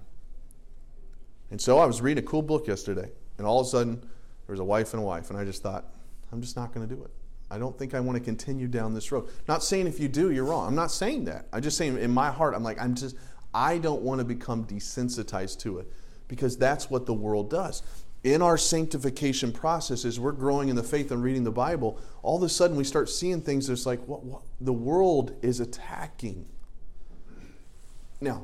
[1.51, 4.53] And so I was reading a cool book yesterday, and all of a sudden there
[4.53, 5.85] was a wife and a wife, and I just thought,
[6.31, 7.11] I'm just not going to do it.
[7.51, 9.29] I don't think I want to continue down this road.
[9.47, 10.67] Not saying if you do, you're wrong.
[10.67, 11.47] I'm not saying that.
[11.53, 13.15] I'm just saying in my heart, I'm like, I'm just,
[13.53, 15.91] I don't want to become desensitized to it
[16.27, 17.83] because that's what the world does
[18.23, 22.37] in our sanctification process, as we're growing in the faith and reading the Bible, all
[22.37, 26.45] of a sudden we start seeing things that's like, what, what the world is attacking.
[28.21, 28.43] Now,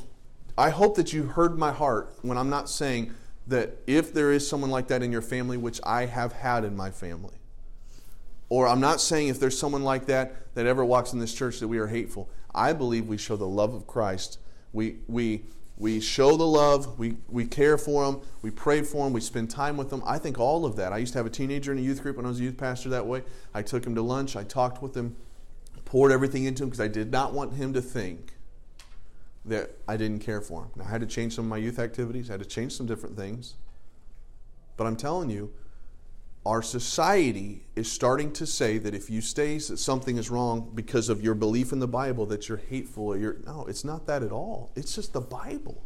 [0.58, 3.14] I hope that you heard my heart when I'm not saying
[3.48, 6.76] that if there is someone like that in your family, which I have had in
[6.76, 7.36] my family,
[8.50, 11.60] or I'm not saying if there's someone like that that ever walks in this church
[11.60, 12.30] that we are hateful.
[12.54, 14.40] I believe we show the love of Christ.
[14.74, 15.44] We, we,
[15.80, 19.50] we show the love, we, we care for them, we pray for them, we spend
[19.50, 20.04] time with them.
[20.06, 20.92] I think all of that.
[20.92, 22.58] I used to have a teenager in a youth group when I was a youth
[22.58, 23.24] pastor that way.
[23.54, 25.16] I took him to lunch, I talked with him,
[25.86, 28.34] poured everything into him because I did not want him to think
[29.46, 30.72] that I didn't care for him.
[30.76, 32.86] Now, I had to change some of my youth activities, I had to change some
[32.86, 33.56] different things.
[34.76, 35.54] But I'm telling you,
[36.50, 41.08] our society is starting to say that if you say that something is wrong because
[41.08, 43.38] of your belief in the Bible, that you're hateful or you're.
[43.46, 44.72] No, it's not that at all.
[44.76, 45.84] It's just the Bible.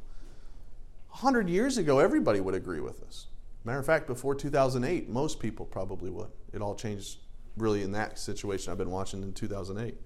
[1.11, 3.27] A hundred years ago, everybody would agree with us.
[3.65, 6.31] Matter of fact, before 2008, most people probably would.
[6.53, 7.17] It all changed
[7.57, 9.99] really in that situation I've been watching in 2008.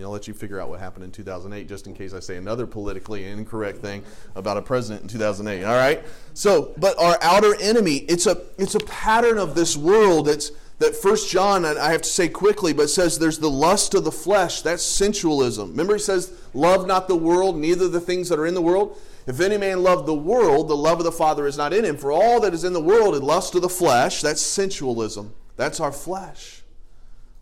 [0.00, 2.66] I'll let you figure out what happened in 2008 just in case I say another
[2.66, 4.02] politically incorrect thing
[4.34, 5.64] about a president in 2008.
[5.64, 6.02] All right?
[6.32, 10.96] So, but our outer enemy, it's a it's a pattern of this world that's that
[10.96, 14.62] first John, I have to say quickly, but says there's the lust of the flesh.
[14.62, 15.70] That's sensualism.
[15.70, 18.98] Remember, he says, Love not the world, neither the things that are in the world.
[19.26, 21.96] If any man love the world, the love of the Father is not in him.
[21.96, 24.22] For all that is in the world is lust of the flesh.
[24.22, 25.32] That's sensualism.
[25.56, 26.61] That's our flesh.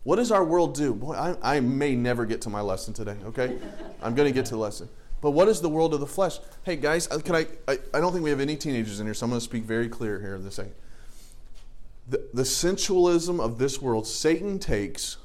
[0.03, 0.93] What does our world do?
[0.95, 3.59] Boy, I, I may never get to my lesson today, okay?
[4.01, 4.89] I'm going to get to the lesson.
[5.21, 6.39] But what is the world of the flesh?
[6.63, 9.13] Hey, guys, uh, can I, I, I don't think we have any teenagers in here,
[9.13, 10.73] so I'm going to speak very clear here in this second.
[12.09, 15.17] The, the sensualism of this world, Satan takes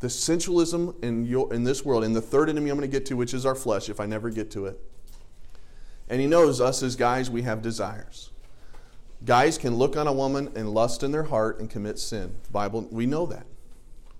[0.00, 3.06] the sensualism in, your, in this world, in the third enemy I'm going to get
[3.06, 4.80] to, which is our flesh, if I never get to it.
[6.08, 8.30] And he knows us as guys, we have desires.
[9.24, 12.34] Guys can look on a woman and lust in their heart and commit sin.
[12.50, 13.46] Bible, we know that.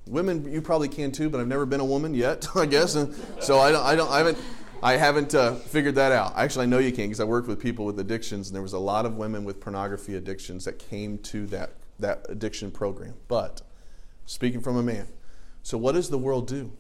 [0.07, 2.95] Women, you probably can too, but I've never been a woman yet, I guess.
[2.95, 4.39] And so I don't, I don't, I haven't,
[4.83, 6.33] I haven't uh, figured that out.
[6.37, 8.73] Actually, I know you can because I worked with people with addictions, and there was
[8.73, 13.15] a lot of women with pornography addictions that came to that that addiction program.
[13.29, 13.63] But
[14.27, 15.07] speaking from a man,
[15.63, 16.73] so what does the world do?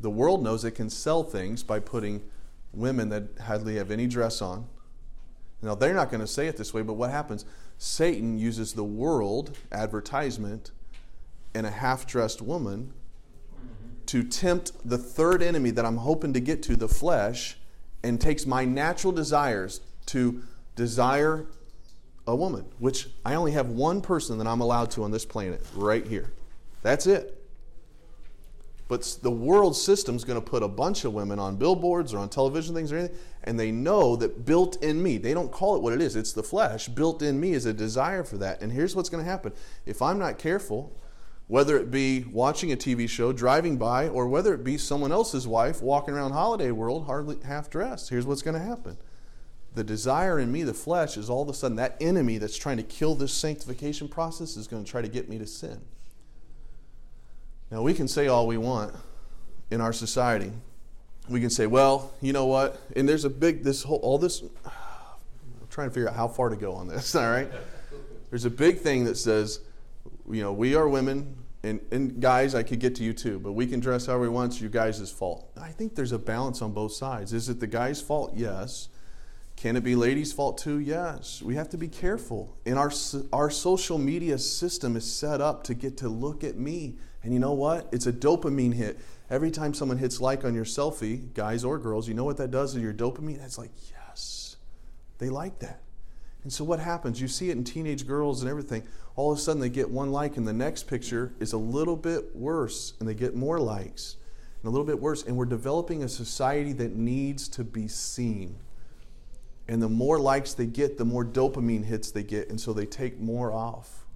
[0.00, 2.22] The world knows it can sell things by putting
[2.72, 4.66] women that hardly have any dress on.
[5.62, 7.44] Now they're not going to say it this way, but what happens?
[7.78, 10.70] Satan uses the world advertisement
[11.58, 12.94] and a half dressed woman
[14.06, 17.58] to tempt the third enemy that I'm hoping to get to, the flesh,
[18.02, 20.42] and takes my natural desires to
[20.76, 21.46] desire
[22.26, 25.62] a woman, which I only have one person that I'm allowed to on this planet,
[25.74, 26.30] right here.
[26.82, 27.34] That's it.
[28.86, 32.18] But the world system is going to put a bunch of women on billboards or
[32.18, 35.76] on television things or anything, and they know that built in me, they don't call
[35.76, 36.88] it what it is, it's the flesh.
[36.88, 38.62] Built in me is a desire for that.
[38.62, 39.52] And here's what's going to happen
[39.84, 40.96] if I'm not careful,
[41.48, 45.46] whether it be watching a TV show, driving by, or whether it be someone else's
[45.46, 48.10] wife walking around Holiday World hardly half dressed.
[48.10, 48.98] Here's what's going to happen.
[49.74, 52.76] The desire in me, the flesh, is all of a sudden that enemy that's trying
[52.76, 55.80] to kill this sanctification process is going to try to get me to sin.
[57.70, 58.94] Now, we can say all we want
[59.70, 60.52] in our society.
[61.30, 62.80] We can say, well, you know what?
[62.94, 66.50] And there's a big, this whole, all this, I'm trying to figure out how far
[66.50, 67.50] to go on this, all right?
[68.28, 69.60] There's a big thing that says,
[70.30, 73.52] you know, we are women, and, and guys, I could get to you too, but
[73.52, 74.52] we can dress however we want.
[74.52, 75.50] It's your guys' fault.
[75.60, 77.32] I think there's a balance on both sides.
[77.32, 78.32] Is it the guy's fault?
[78.36, 78.88] Yes.
[79.56, 80.78] Can it be ladies' fault too?
[80.78, 81.42] Yes.
[81.42, 82.56] We have to be careful.
[82.64, 82.92] And our,
[83.32, 86.96] our social media system is set up to get to look at me.
[87.24, 87.88] And you know what?
[87.90, 89.00] It's a dopamine hit.
[89.28, 92.50] Every time someone hits like on your selfie, guys or girls, you know what that
[92.50, 93.44] does to your dopamine?
[93.44, 94.56] It's like, yes,
[95.18, 95.82] they like that.
[96.44, 97.20] And so what happens?
[97.20, 98.84] You see it in teenage girls and everything.
[99.18, 101.96] All of a sudden they get one like, and the next picture is a little
[101.96, 104.16] bit worse, and they get more likes,
[104.62, 105.24] and a little bit worse.
[105.24, 108.54] And we're developing a society that needs to be seen.
[109.66, 112.86] And the more likes they get, the more dopamine hits they get, and so they
[112.86, 114.06] take more off.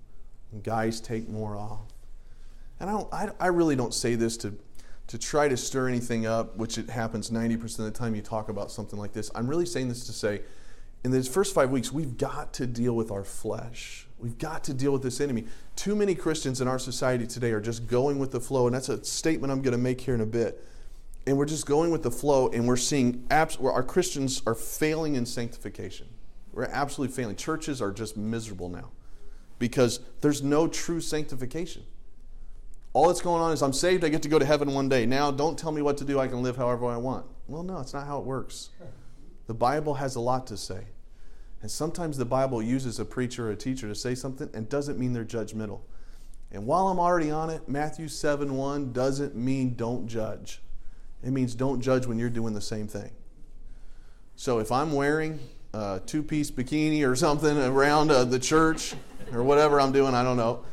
[0.53, 1.89] And guys take more off.
[2.79, 4.57] And I, don't, I, I really don't say this to,
[5.09, 8.49] to try to stir anything up, which it happens 90% of the time you talk
[8.49, 9.33] about something like this.
[9.35, 10.43] I'm really saying this to say,
[11.05, 14.07] in these first five weeks, we've got to deal with our flesh.
[14.19, 15.45] We've got to deal with this enemy.
[15.75, 18.89] Too many Christians in our society today are just going with the flow, and that's
[18.89, 20.65] a statement I'm going to make here in a bit.
[21.27, 24.55] And we're just going with the flow, and we're seeing abs- where our Christians are
[24.55, 26.09] failing in sanctification.
[26.53, 27.37] We're absolutely failing.
[27.37, 28.91] Churches are just miserable now
[29.59, 31.85] because there's no true sanctification.
[32.93, 35.07] All that's going on is I'm saved, I get to go to heaven one day.
[35.07, 37.25] Now, don't tell me what to do, I can live however I want.
[37.49, 38.71] Well, no, it's not how it works.
[39.47, 40.85] The Bible has a lot to say.
[41.63, 44.99] And sometimes the Bible uses a preacher or a teacher to say something and doesn't
[44.99, 45.81] mean they're judgmental.
[46.51, 50.61] And while I'm already on it, Matthew 7 1 doesn't mean don't judge.
[51.25, 53.13] It means don't judge when you're doing the same thing.
[54.35, 55.39] So if I'm wearing
[55.73, 58.95] a two piece bikini or something around uh, the church
[59.33, 60.65] or whatever I'm doing, I don't know,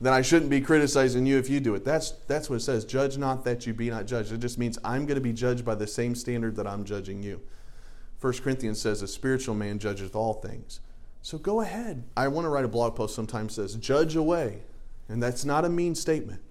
[0.00, 1.84] then I shouldn't be criticizing you if you do it.
[1.84, 2.84] That's, that's what it says.
[2.84, 4.30] Judge not that you be not judged.
[4.30, 7.22] It just means I'm going to be judged by the same standard that I'm judging
[7.24, 7.40] you.
[8.20, 10.80] 1 Corinthians says, A spiritual man judgeth all things.
[11.22, 12.04] So go ahead.
[12.16, 14.62] I want to write a blog post sometimes says, Judge away.
[15.08, 16.42] And that's not a mean statement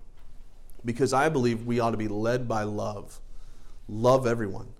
[0.84, 3.19] because I believe we ought to be led by love.
[3.88, 4.73] Love everyone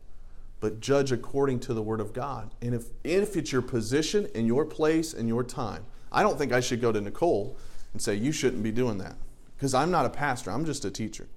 [0.60, 2.54] but judge according to the word of God.
[2.62, 6.52] And if, if it's your position and your place and your time, I don't think
[6.52, 7.58] I should go to Nicole
[7.93, 9.15] and say, You shouldn't be doing that.
[9.56, 11.28] Because I'm not a pastor, I'm just a teacher.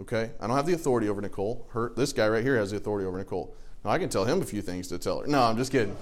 [0.00, 0.30] Okay?
[0.40, 1.66] I don't have the authority over Nicole.
[1.70, 3.54] Her, this guy right here has the authority over Nicole.
[3.84, 5.26] I can tell him a few things to tell her.
[5.26, 5.96] No, I'm just kidding.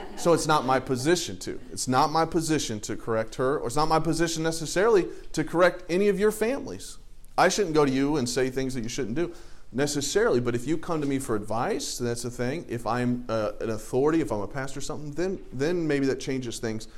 [0.16, 1.60] so it's not my position to.
[1.72, 5.84] It's not my position to correct her, or it's not my position necessarily to correct
[5.88, 6.98] any of your families.
[7.36, 9.32] I shouldn't go to you and say things that you shouldn't do
[9.70, 12.64] necessarily, but if you come to me for advice, that's the thing.
[12.68, 16.18] If I'm uh, an authority, if I'm a pastor or something, then, then maybe that
[16.18, 16.88] changes things.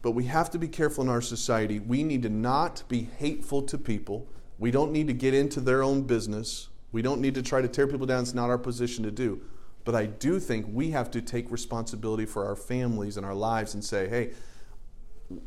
[0.00, 1.80] But we have to be careful in our society.
[1.80, 4.26] We need to not be hateful to people.
[4.58, 6.68] We don't need to get into their own business.
[6.92, 8.22] We don't need to try to tear people down.
[8.22, 9.40] It's not our position to do.
[9.84, 13.74] But I do think we have to take responsibility for our families and our lives
[13.74, 14.30] and say, hey,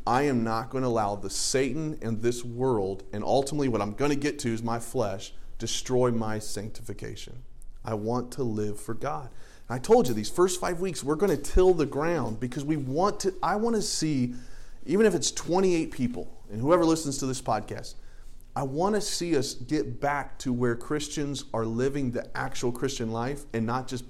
[0.06, 3.92] I am not going to allow the Satan and this world, and ultimately what I'm
[3.92, 7.42] going to get to is my flesh, destroy my sanctification.
[7.84, 9.28] I want to live for God.
[9.68, 12.64] And I told you these first five weeks, we're going to till the ground because
[12.64, 14.34] we want to, I want to see,
[14.86, 17.94] even if it's 28 people, and whoever listens to this podcast,
[18.56, 23.10] I want to see us get back to where Christians are living the actual Christian
[23.10, 24.04] life and not just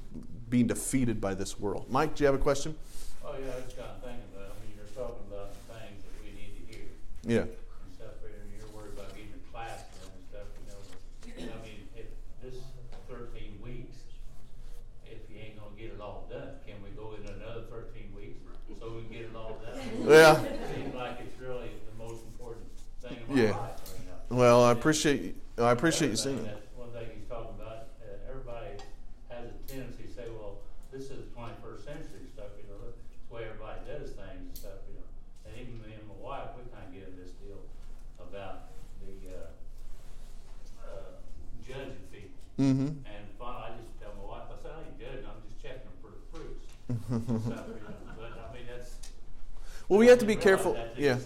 [0.51, 1.87] being defeated by this world.
[1.89, 2.77] Mike, do you have a question?
[3.25, 6.13] Oh, yeah, I was kind of thinking about I mean, you're talking about things that
[6.21, 6.85] we need to hear.
[7.25, 7.49] Yeah.
[7.97, 10.47] So for you're worried about even class time and stuff.
[11.25, 11.57] You know,
[12.45, 12.61] this
[13.09, 13.97] 13 weeks
[15.09, 18.13] if you ain't going to get it all done can we go in another 13
[18.13, 18.45] weeks
[18.79, 19.81] so we get it all done.
[20.05, 20.37] Yeah.
[20.37, 22.69] It seems like it's really the most important
[23.01, 23.57] thing in my yeah.
[23.57, 23.74] life
[24.35, 26.59] Well, I appreciate I appreciate you saying that.
[26.59, 27.95] That's one thing he's talking about.
[28.03, 28.75] Uh, everybody
[29.31, 30.59] has a tendency to say, "Well,
[30.91, 34.57] this is the 21st century stuff." You know, that's the way everybody does things and
[34.59, 34.83] stuff.
[34.91, 35.07] You know,
[35.47, 37.63] and even me and my wife, we kind of get in this deal
[38.19, 38.75] about
[39.07, 39.55] the uh,
[40.83, 41.15] uh,
[41.63, 42.35] judging people.
[42.59, 43.07] Mm-hmm.
[43.07, 45.31] And finally, I just tell my wife, I said, "I ain't judging.
[45.31, 46.67] I'm just checking them for the fruits."
[49.87, 50.79] Well, we have to be careful.
[50.97, 51.19] Yeah.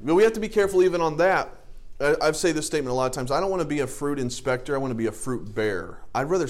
[0.00, 1.59] But we have to be careful even on that.
[2.00, 3.30] I've said this statement a lot of times.
[3.30, 4.74] I don't want to be a fruit inspector.
[4.74, 6.00] I want to be a fruit bearer.
[6.14, 6.48] I'd rather,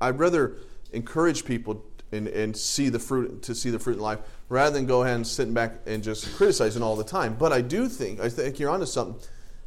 [0.00, 0.56] I'd rather
[0.92, 4.18] encourage people and, and see the fruit to see the fruit in life
[4.48, 7.36] rather than go ahead and sitting back and just criticizing all the time.
[7.38, 9.20] But I do think I think you're onto something.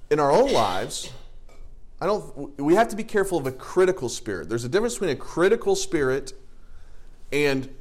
[0.10, 1.10] In our own lives,
[2.01, 2.60] I don't.
[2.60, 4.49] We have to be careful of a critical spirit.
[4.49, 6.34] There's a difference between a critical spirit
[7.32, 7.73] and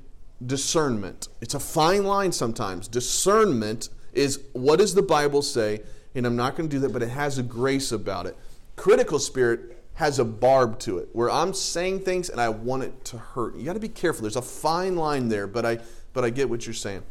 [0.45, 1.29] discernment.
[1.41, 2.87] It's a fine line sometimes.
[2.87, 5.81] Discernment is what does the Bible say?
[6.15, 8.37] And I'm not going to do that, but it has a grace about it.
[8.77, 13.05] Critical spirit has a barb to it where I'm saying things and I want it
[13.07, 13.55] to hurt.
[13.57, 14.23] You got to be careful.
[14.23, 15.79] There's a fine line there, but I
[16.13, 17.03] but I get what you're saying.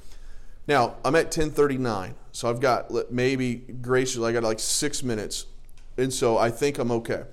[0.67, 2.15] Now, I'm at 1039.
[2.31, 5.45] So I've got maybe graciously I got like 6 minutes.
[5.97, 7.23] And so I think I'm okay.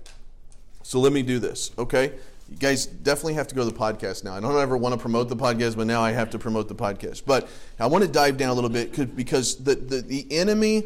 [0.83, 2.13] So let me do this, okay?
[2.49, 4.35] You guys definitely have to go to the podcast now.
[4.35, 6.75] I don't ever want to promote the podcast, but now I have to promote the
[6.75, 7.23] podcast.
[7.27, 7.49] But
[7.81, 10.85] I want to dive down a little bit because the, the, the enemy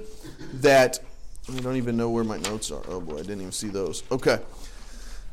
[0.54, 1.00] that
[1.48, 2.82] I don't even know where my notes are.
[2.88, 4.02] Oh boy, I didn't even see those.
[4.10, 4.38] Okay.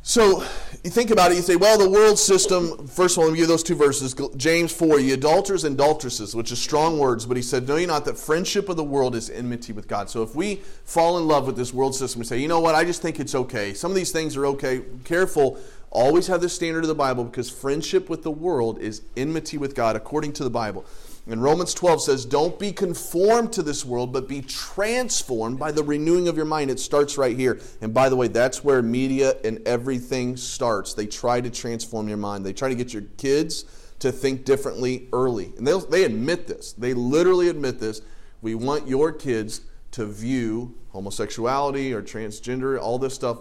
[0.08, 0.40] So
[0.86, 3.40] you think about it, you say, well, the world system, first of all, let me
[3.40, 4.16] give those two verses.
[4.38, 7.86] James 4, ye adulterers and adulteresses, which is strong words, but he said, Know ye
[7.86, 10.10] not that friendship of the world is enmity with God?
[10.10, 12.74] So if we fall in love with this world system and say, you know what,
[12.74, 13.74] I just think it's okay.
[13.74, 14.84] Some of these things are okay.
[15.04, 19.58] Careful Always have the standard of the Bible because friendship with the world is enmity
[19.58, 20.86] with God according to the Bible.
[21.30, 25.84] And Romans 12 says, Don't be conformed to this world, but be transformed by the
[25.84, 26.72] renewing of your mind.
[26.72, 27.60] It starts right here.
[27.82, 30.94] And by the way, that's where media and everything starts.
[30.94, 33.66] They try to transform your mind, they try to get your kids
[34.00, 35.54] to think differently early.
[35.58, 36.74] And they they admit this.
[36.74, 38.02] They literally admit this.
[38.42, 39.62] We want your kids
[39.92, 43.40] to view homosexuality or transgender, all this stuff,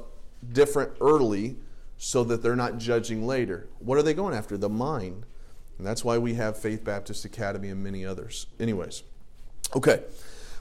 [0.53, 1.57] different early
[1.99, 3.69] so that they're not judging later.
[3.79, 4.57] What are they going after?
[4.57, 5.25] The mind.
[5.79, 8.47] And that's why we have Faith Baptist Academy and many others.
[8.59, 9.03] Anyways,
[9.75, 10.03] okay.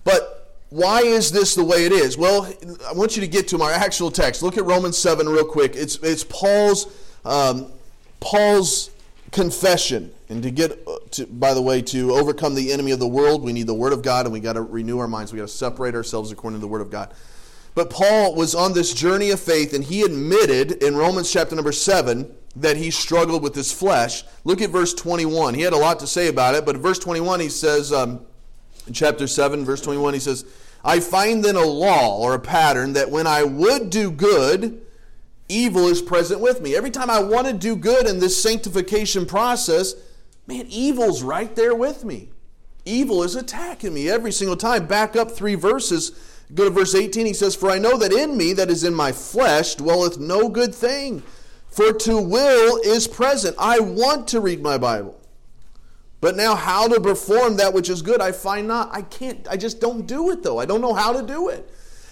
[0.03, 2.17] But why is this the way it is?
[2.17, 2.51] Well,
[2.87, 4.43] I want you to get to my actual text.
[4.43, 5.75] Look at Romans 7 real quick.
[5.75, 6.87] It's, it's Paul's,
[7.23, 7.71] um,
[8.19, 8.91] Paul's
[9.31, 10.11] confession.
[10.27, 13.43] And to get, uh, to, by the way, to overcome the enemy of the world,
[13.43, 15.31] we need the Word of God and we got to renew our minds.
[15.31, 17.13] We got to separate ourselves according to the Word of God.
[17.75, 21.73] But Paul was on this journey of faith, and he admitted in Romans chapter number
[21.73, 24.23] 7, that he struggled with his flesh.
[24.45, 25.53] Look at verse 21.
[25.55, 28.25] He had a lot to say about it, but verse 21 he says, um,
[28.87, 30.45] in chapter 7, verse 21, he says,
[30.83, 34.81] I find then a law or a pattern that when I would do good,
[35.49, 36.75] evil is present with me.
[36.75, 39.95] Every time I want to do good in this sanctification process,
[40.47, 42.29] man, evil's right there with me.
[42.85, 44.85] Evil is attacking me every single time.
[44.85, 46.11] Back up three verses.
[46.53, 47.25] Go to verse 18.
[47.25, 50.49] He says, For I know that in me, that is in my flesh, dwelleth no
[50.49, 51.23] good thing.
[51.67, 53.55] For to will is present.
[53.59, 55.19] I want to read my Bible.
[56.21, 58.89] But now, how to perform that which is good, I find not.
[58.91, 60.57] I can't, I just don't do it though.
[60.57, 61.69] I don't know how to do it.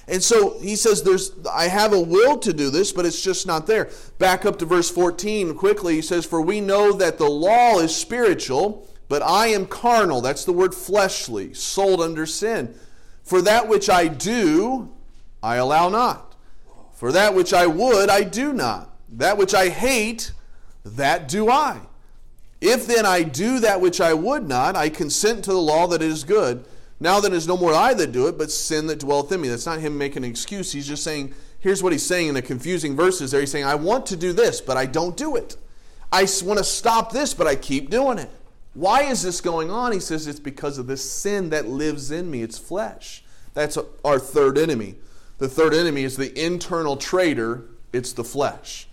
[0.08, 3.48] And so he says, There's I have a will to do this, but it's just
[3.48, 3.90] not there.
[4.20, 5.96] Back up to verse 14 quickly.
[5.96, 10.22] He says, For we know that the law is spiritual, but I am carnal.
[10.22, 12.76] That's the word fleshly, sold under sin.
[13.24, 14.92] For that which I do,
[15.42, 16.36] I allow not.
[16.94, 18.90] For that which I would, I do not.
[19.10, 20.32] That which I hate,
[20.86, 21.80] that do I.
[22.62, 26.02] If then I do that which I would not, I consent to the law that
[26.02, 26.66] it is good.
[27.00, 29.50] Now then is no more I that do it, but sin that dwelleth in me.
[29.50, 30.72] That's not him making an excuse.
[30.72, 33.42] He's just saying, here's what he's saying in the confusing verses there.
[33.42, 35.58] He's saying, I want to do this, but I don't do it.
[36.12, 38.30] I want to stop this, but I keep doing it.
[38.74, 39.92] Why is this going on?
[39.92, 42.42] He says it's because of this sin that lives in me.
[42.42, 43.24] It's flesh.
[43.54, 44.96] That's our third enemy.
[45.38, 48.88] The third enemy is the internal traitor, it's the flesh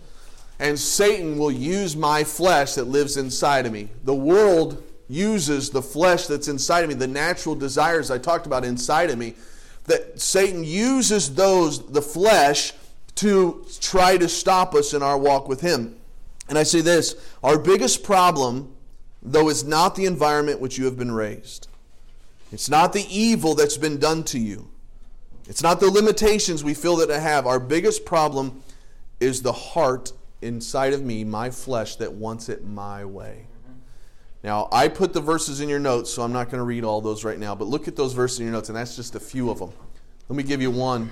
[0.61, 3.89] and Satan will use my flesh that lives inside of me.
[4.03, 8.63] The world uses the flesh that's inside of me, the natural desires I talked about
[8.63, 9.33] inside of me,
[9.85, 12.73] that Satan uses those, the flesh,
[13.15, 15.95] to try to stop us in our walk with him.
[16.47, 18.71] And I say this our biggest problem,
[19.21, 21.67] though, it's not the environment which you have been raised.
[22.51, 24.69] It's not the evil that's been done to you.
[25.47, 27.47] It's not the limitations we feel that I have.
[27.47, 28.61] Our biggest problem
[29.19, 30.11] is the heart
[30.41, 33.47] inside of me, my flesh, that wants it my way.
[34.43, 36.99] Now, I put the verses in your notes, so I'm not going to read all
[36.99, 39.19] those right now, but look at those verses in your notes, and that's just a
[39.19, 39.71] few of them.
[40.29, 41.11] Let me give you one.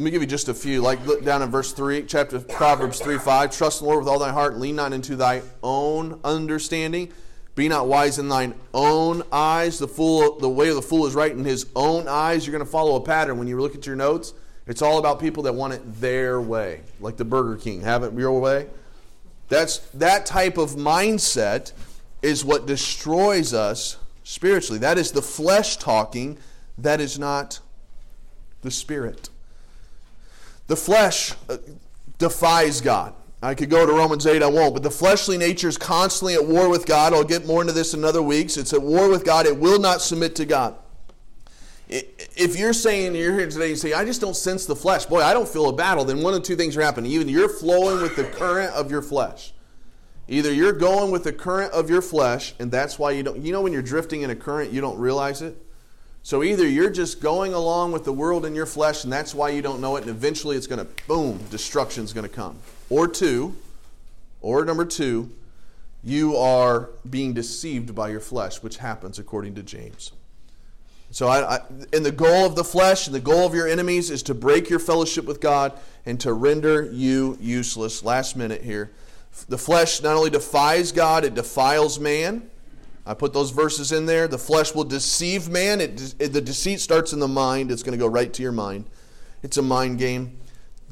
[0.00, 0.80] Let me give you just a few.
[0.80, 3.50] Like, look down in verse 3, chapter Proverbs 3 5.
[3.50, 7.12] Trust the Lord with all thy heart, lean not into thy own understanding.
[7.54, 9.78] Be not wise in thine own eyes.
[9.78, 12.46] The fool, the way of the fool is right in his own eyes.
[12.46, 14.32] You're going to follow a pattern when you look at your notes.
[14.66, 17.82] It's all about people that want it their way, like the Burger King.
[17.82, 18.68] Have it your way.
[19.50, 21.72] That's that type of mindset
[22.22, 24.78] is what destroys us spiritually.
[24.78, 26.38] That is the flesh talking.
[26.78, 27.60] That is not
[28.62, 29.28] the spirit.
[30.70, 31.56] The flesh uh,
[32.18, 33.12] defies God.
[33.42, 36.46] I could go to Romans 8, I won't, but the fleshly nature is constantly at
[36.46, 37.12] war with God.
[37.12, 38.56] I'll get more into this in other weeks.
[38.56, 39.46] It's at war with God.
[39.46, 40.76] It will not submit to God
[41.90, 45.22] if you're saying you're here today and say, I just don't sense the flesh, boy,
[45.22, 47.10] I don't feel a battle, then one of two things are happening.
[47.10, 49.52] Either you're flowing with the current of your flesh.
[50.28, 53.52] Either you're going with the current of your flesh, and that's why you don't, you
[53.52, 55.56] know, when you're drifting in a current, you don't realize it.
[56.22, 59.50] So either you're just going along with the world in your flesh, and that's why
[59.50, 62.58] you don't know it, and eventually it's going to, boom, destruction's going to come.
[62.90, 63.56] Or two,
[64.42, 65.30] or number two,
[66.04, 70.12] you are being deceived by your flesh, which happens according to James.
[71.10, 71.60] So, I, I,
[71.92, 74.70] and the goal of the flesh and the goal of your enemies is to break
[74.70, 75.72] your fellowship with God
[76.06, 78.04] and to render you useless.
[78.04, 78.90] Last minute here.
[79.48, 82.49] The flesh not only defies God, it defiles man.
[83.10, 84.28] I put those verses in there.
[84.28, 85.80] The flesh will deceive man.
[85.80, 88.52] It, it, the deceit starts in the mind, it's going to go right to your
[88.52, 88.88] mind.
[89.42, 90.38] It's a mind game.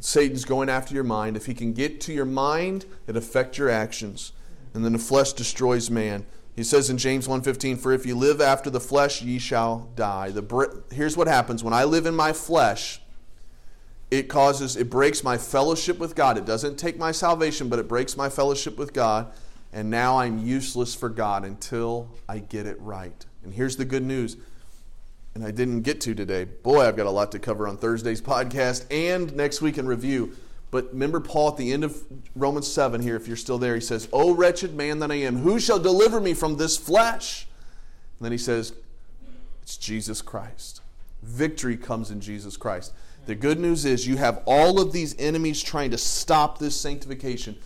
[0.00, 1.36] Satan's going after your mind.
[1.36, 4.32] If he can get to your mind, it affects your actions.
[4.74, 6.26] And then the flesh destroys man.
[6.56, 10.30] He says in James 1:15, "For if you live after the flesh, ye shall die."
[10.30, 13.00] The, here's what happens when I live in my flesh.
[14.10, 16.36] It causes it breaks my fellowship with God.
[16.36, 19.30] It doesn't take my salvation, but it breaks my fellowship with God,
[19.72, 23.26] and now I'm useless for God until I get it right.
[23.44, 24.36] And here's the good news.
[25.34, 26.44] And I didn't get to today.
[26.44, 30.34] Boy, I've got a lot to cover on Thursday's podcast and next week in review.
[30.70, 32.02] But remember Paul at the end of
[32.34, 35.36] Romans 7 here, if you're still there, he says, O wretched man that I am,
[35.36, 37.46] who shall deliver me from this flesh?
[38.18, 38.74] And then he says,
[39.62, 40.82] It's Jesus Christ.
[41.22, 42.92] Victory comes in Jesus Christ.
[43.26, 47.58] The good news is you have all of these enemies trying to stop this sanctification.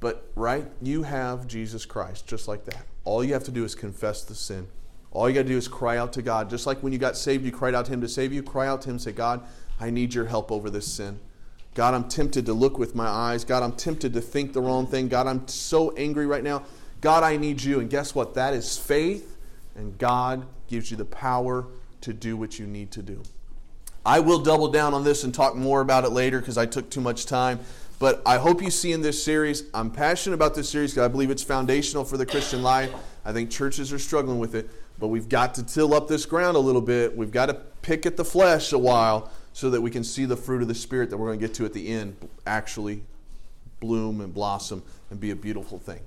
[0.00, 2.86] But, right, you have Jesus Christ just like that.
[3.04, 4.66] All you have to do is confess the sin.
[5.12, 6.48] All you got to do is cry out to God.
[6.48, 8.42] Just like when you got saved, you cried out to Him to save you.
[8.42, 9.42] Cry out to Him say, God,
[9.78, 11.18] I need your help over this sin.
[11.74, 13.44] God, I'm tempted to look with my eyes.
[13.44, 15.08] God, I'm tempted to think the wrong thing.
[15.08, 16.64] God, I'm so angry right now.
[17.00, 17.80] God, I need you.
[17.80, 18.34] And guess what?
[18.34, 19.36] That is faith,
[19.74, 21.66] and God gives you the power
[22.02, 23.22] to do what you need to do.
[24.04, 26.90] I will double down on this and talk more about it later because I took
[26.90, 27.60] too much time.
[28.00, 31.08] But I hope you see in this series, I'm passionate about this series because I
[31.08, 32.90] believe it's foundational for the Christian life.
[33.26, 36.56] I think churches are struggling with it, but we've got to till up this ground
[36.56, 37.14] a little bit.
[37.14, 40.36] We've got to pick at the flesh a while so that we can see the
[40.36, 43.02] fruit of the Spirit that we're going to get to at the end actually
[43.80, 45.98] bloom and blossom and be a beautiful thing.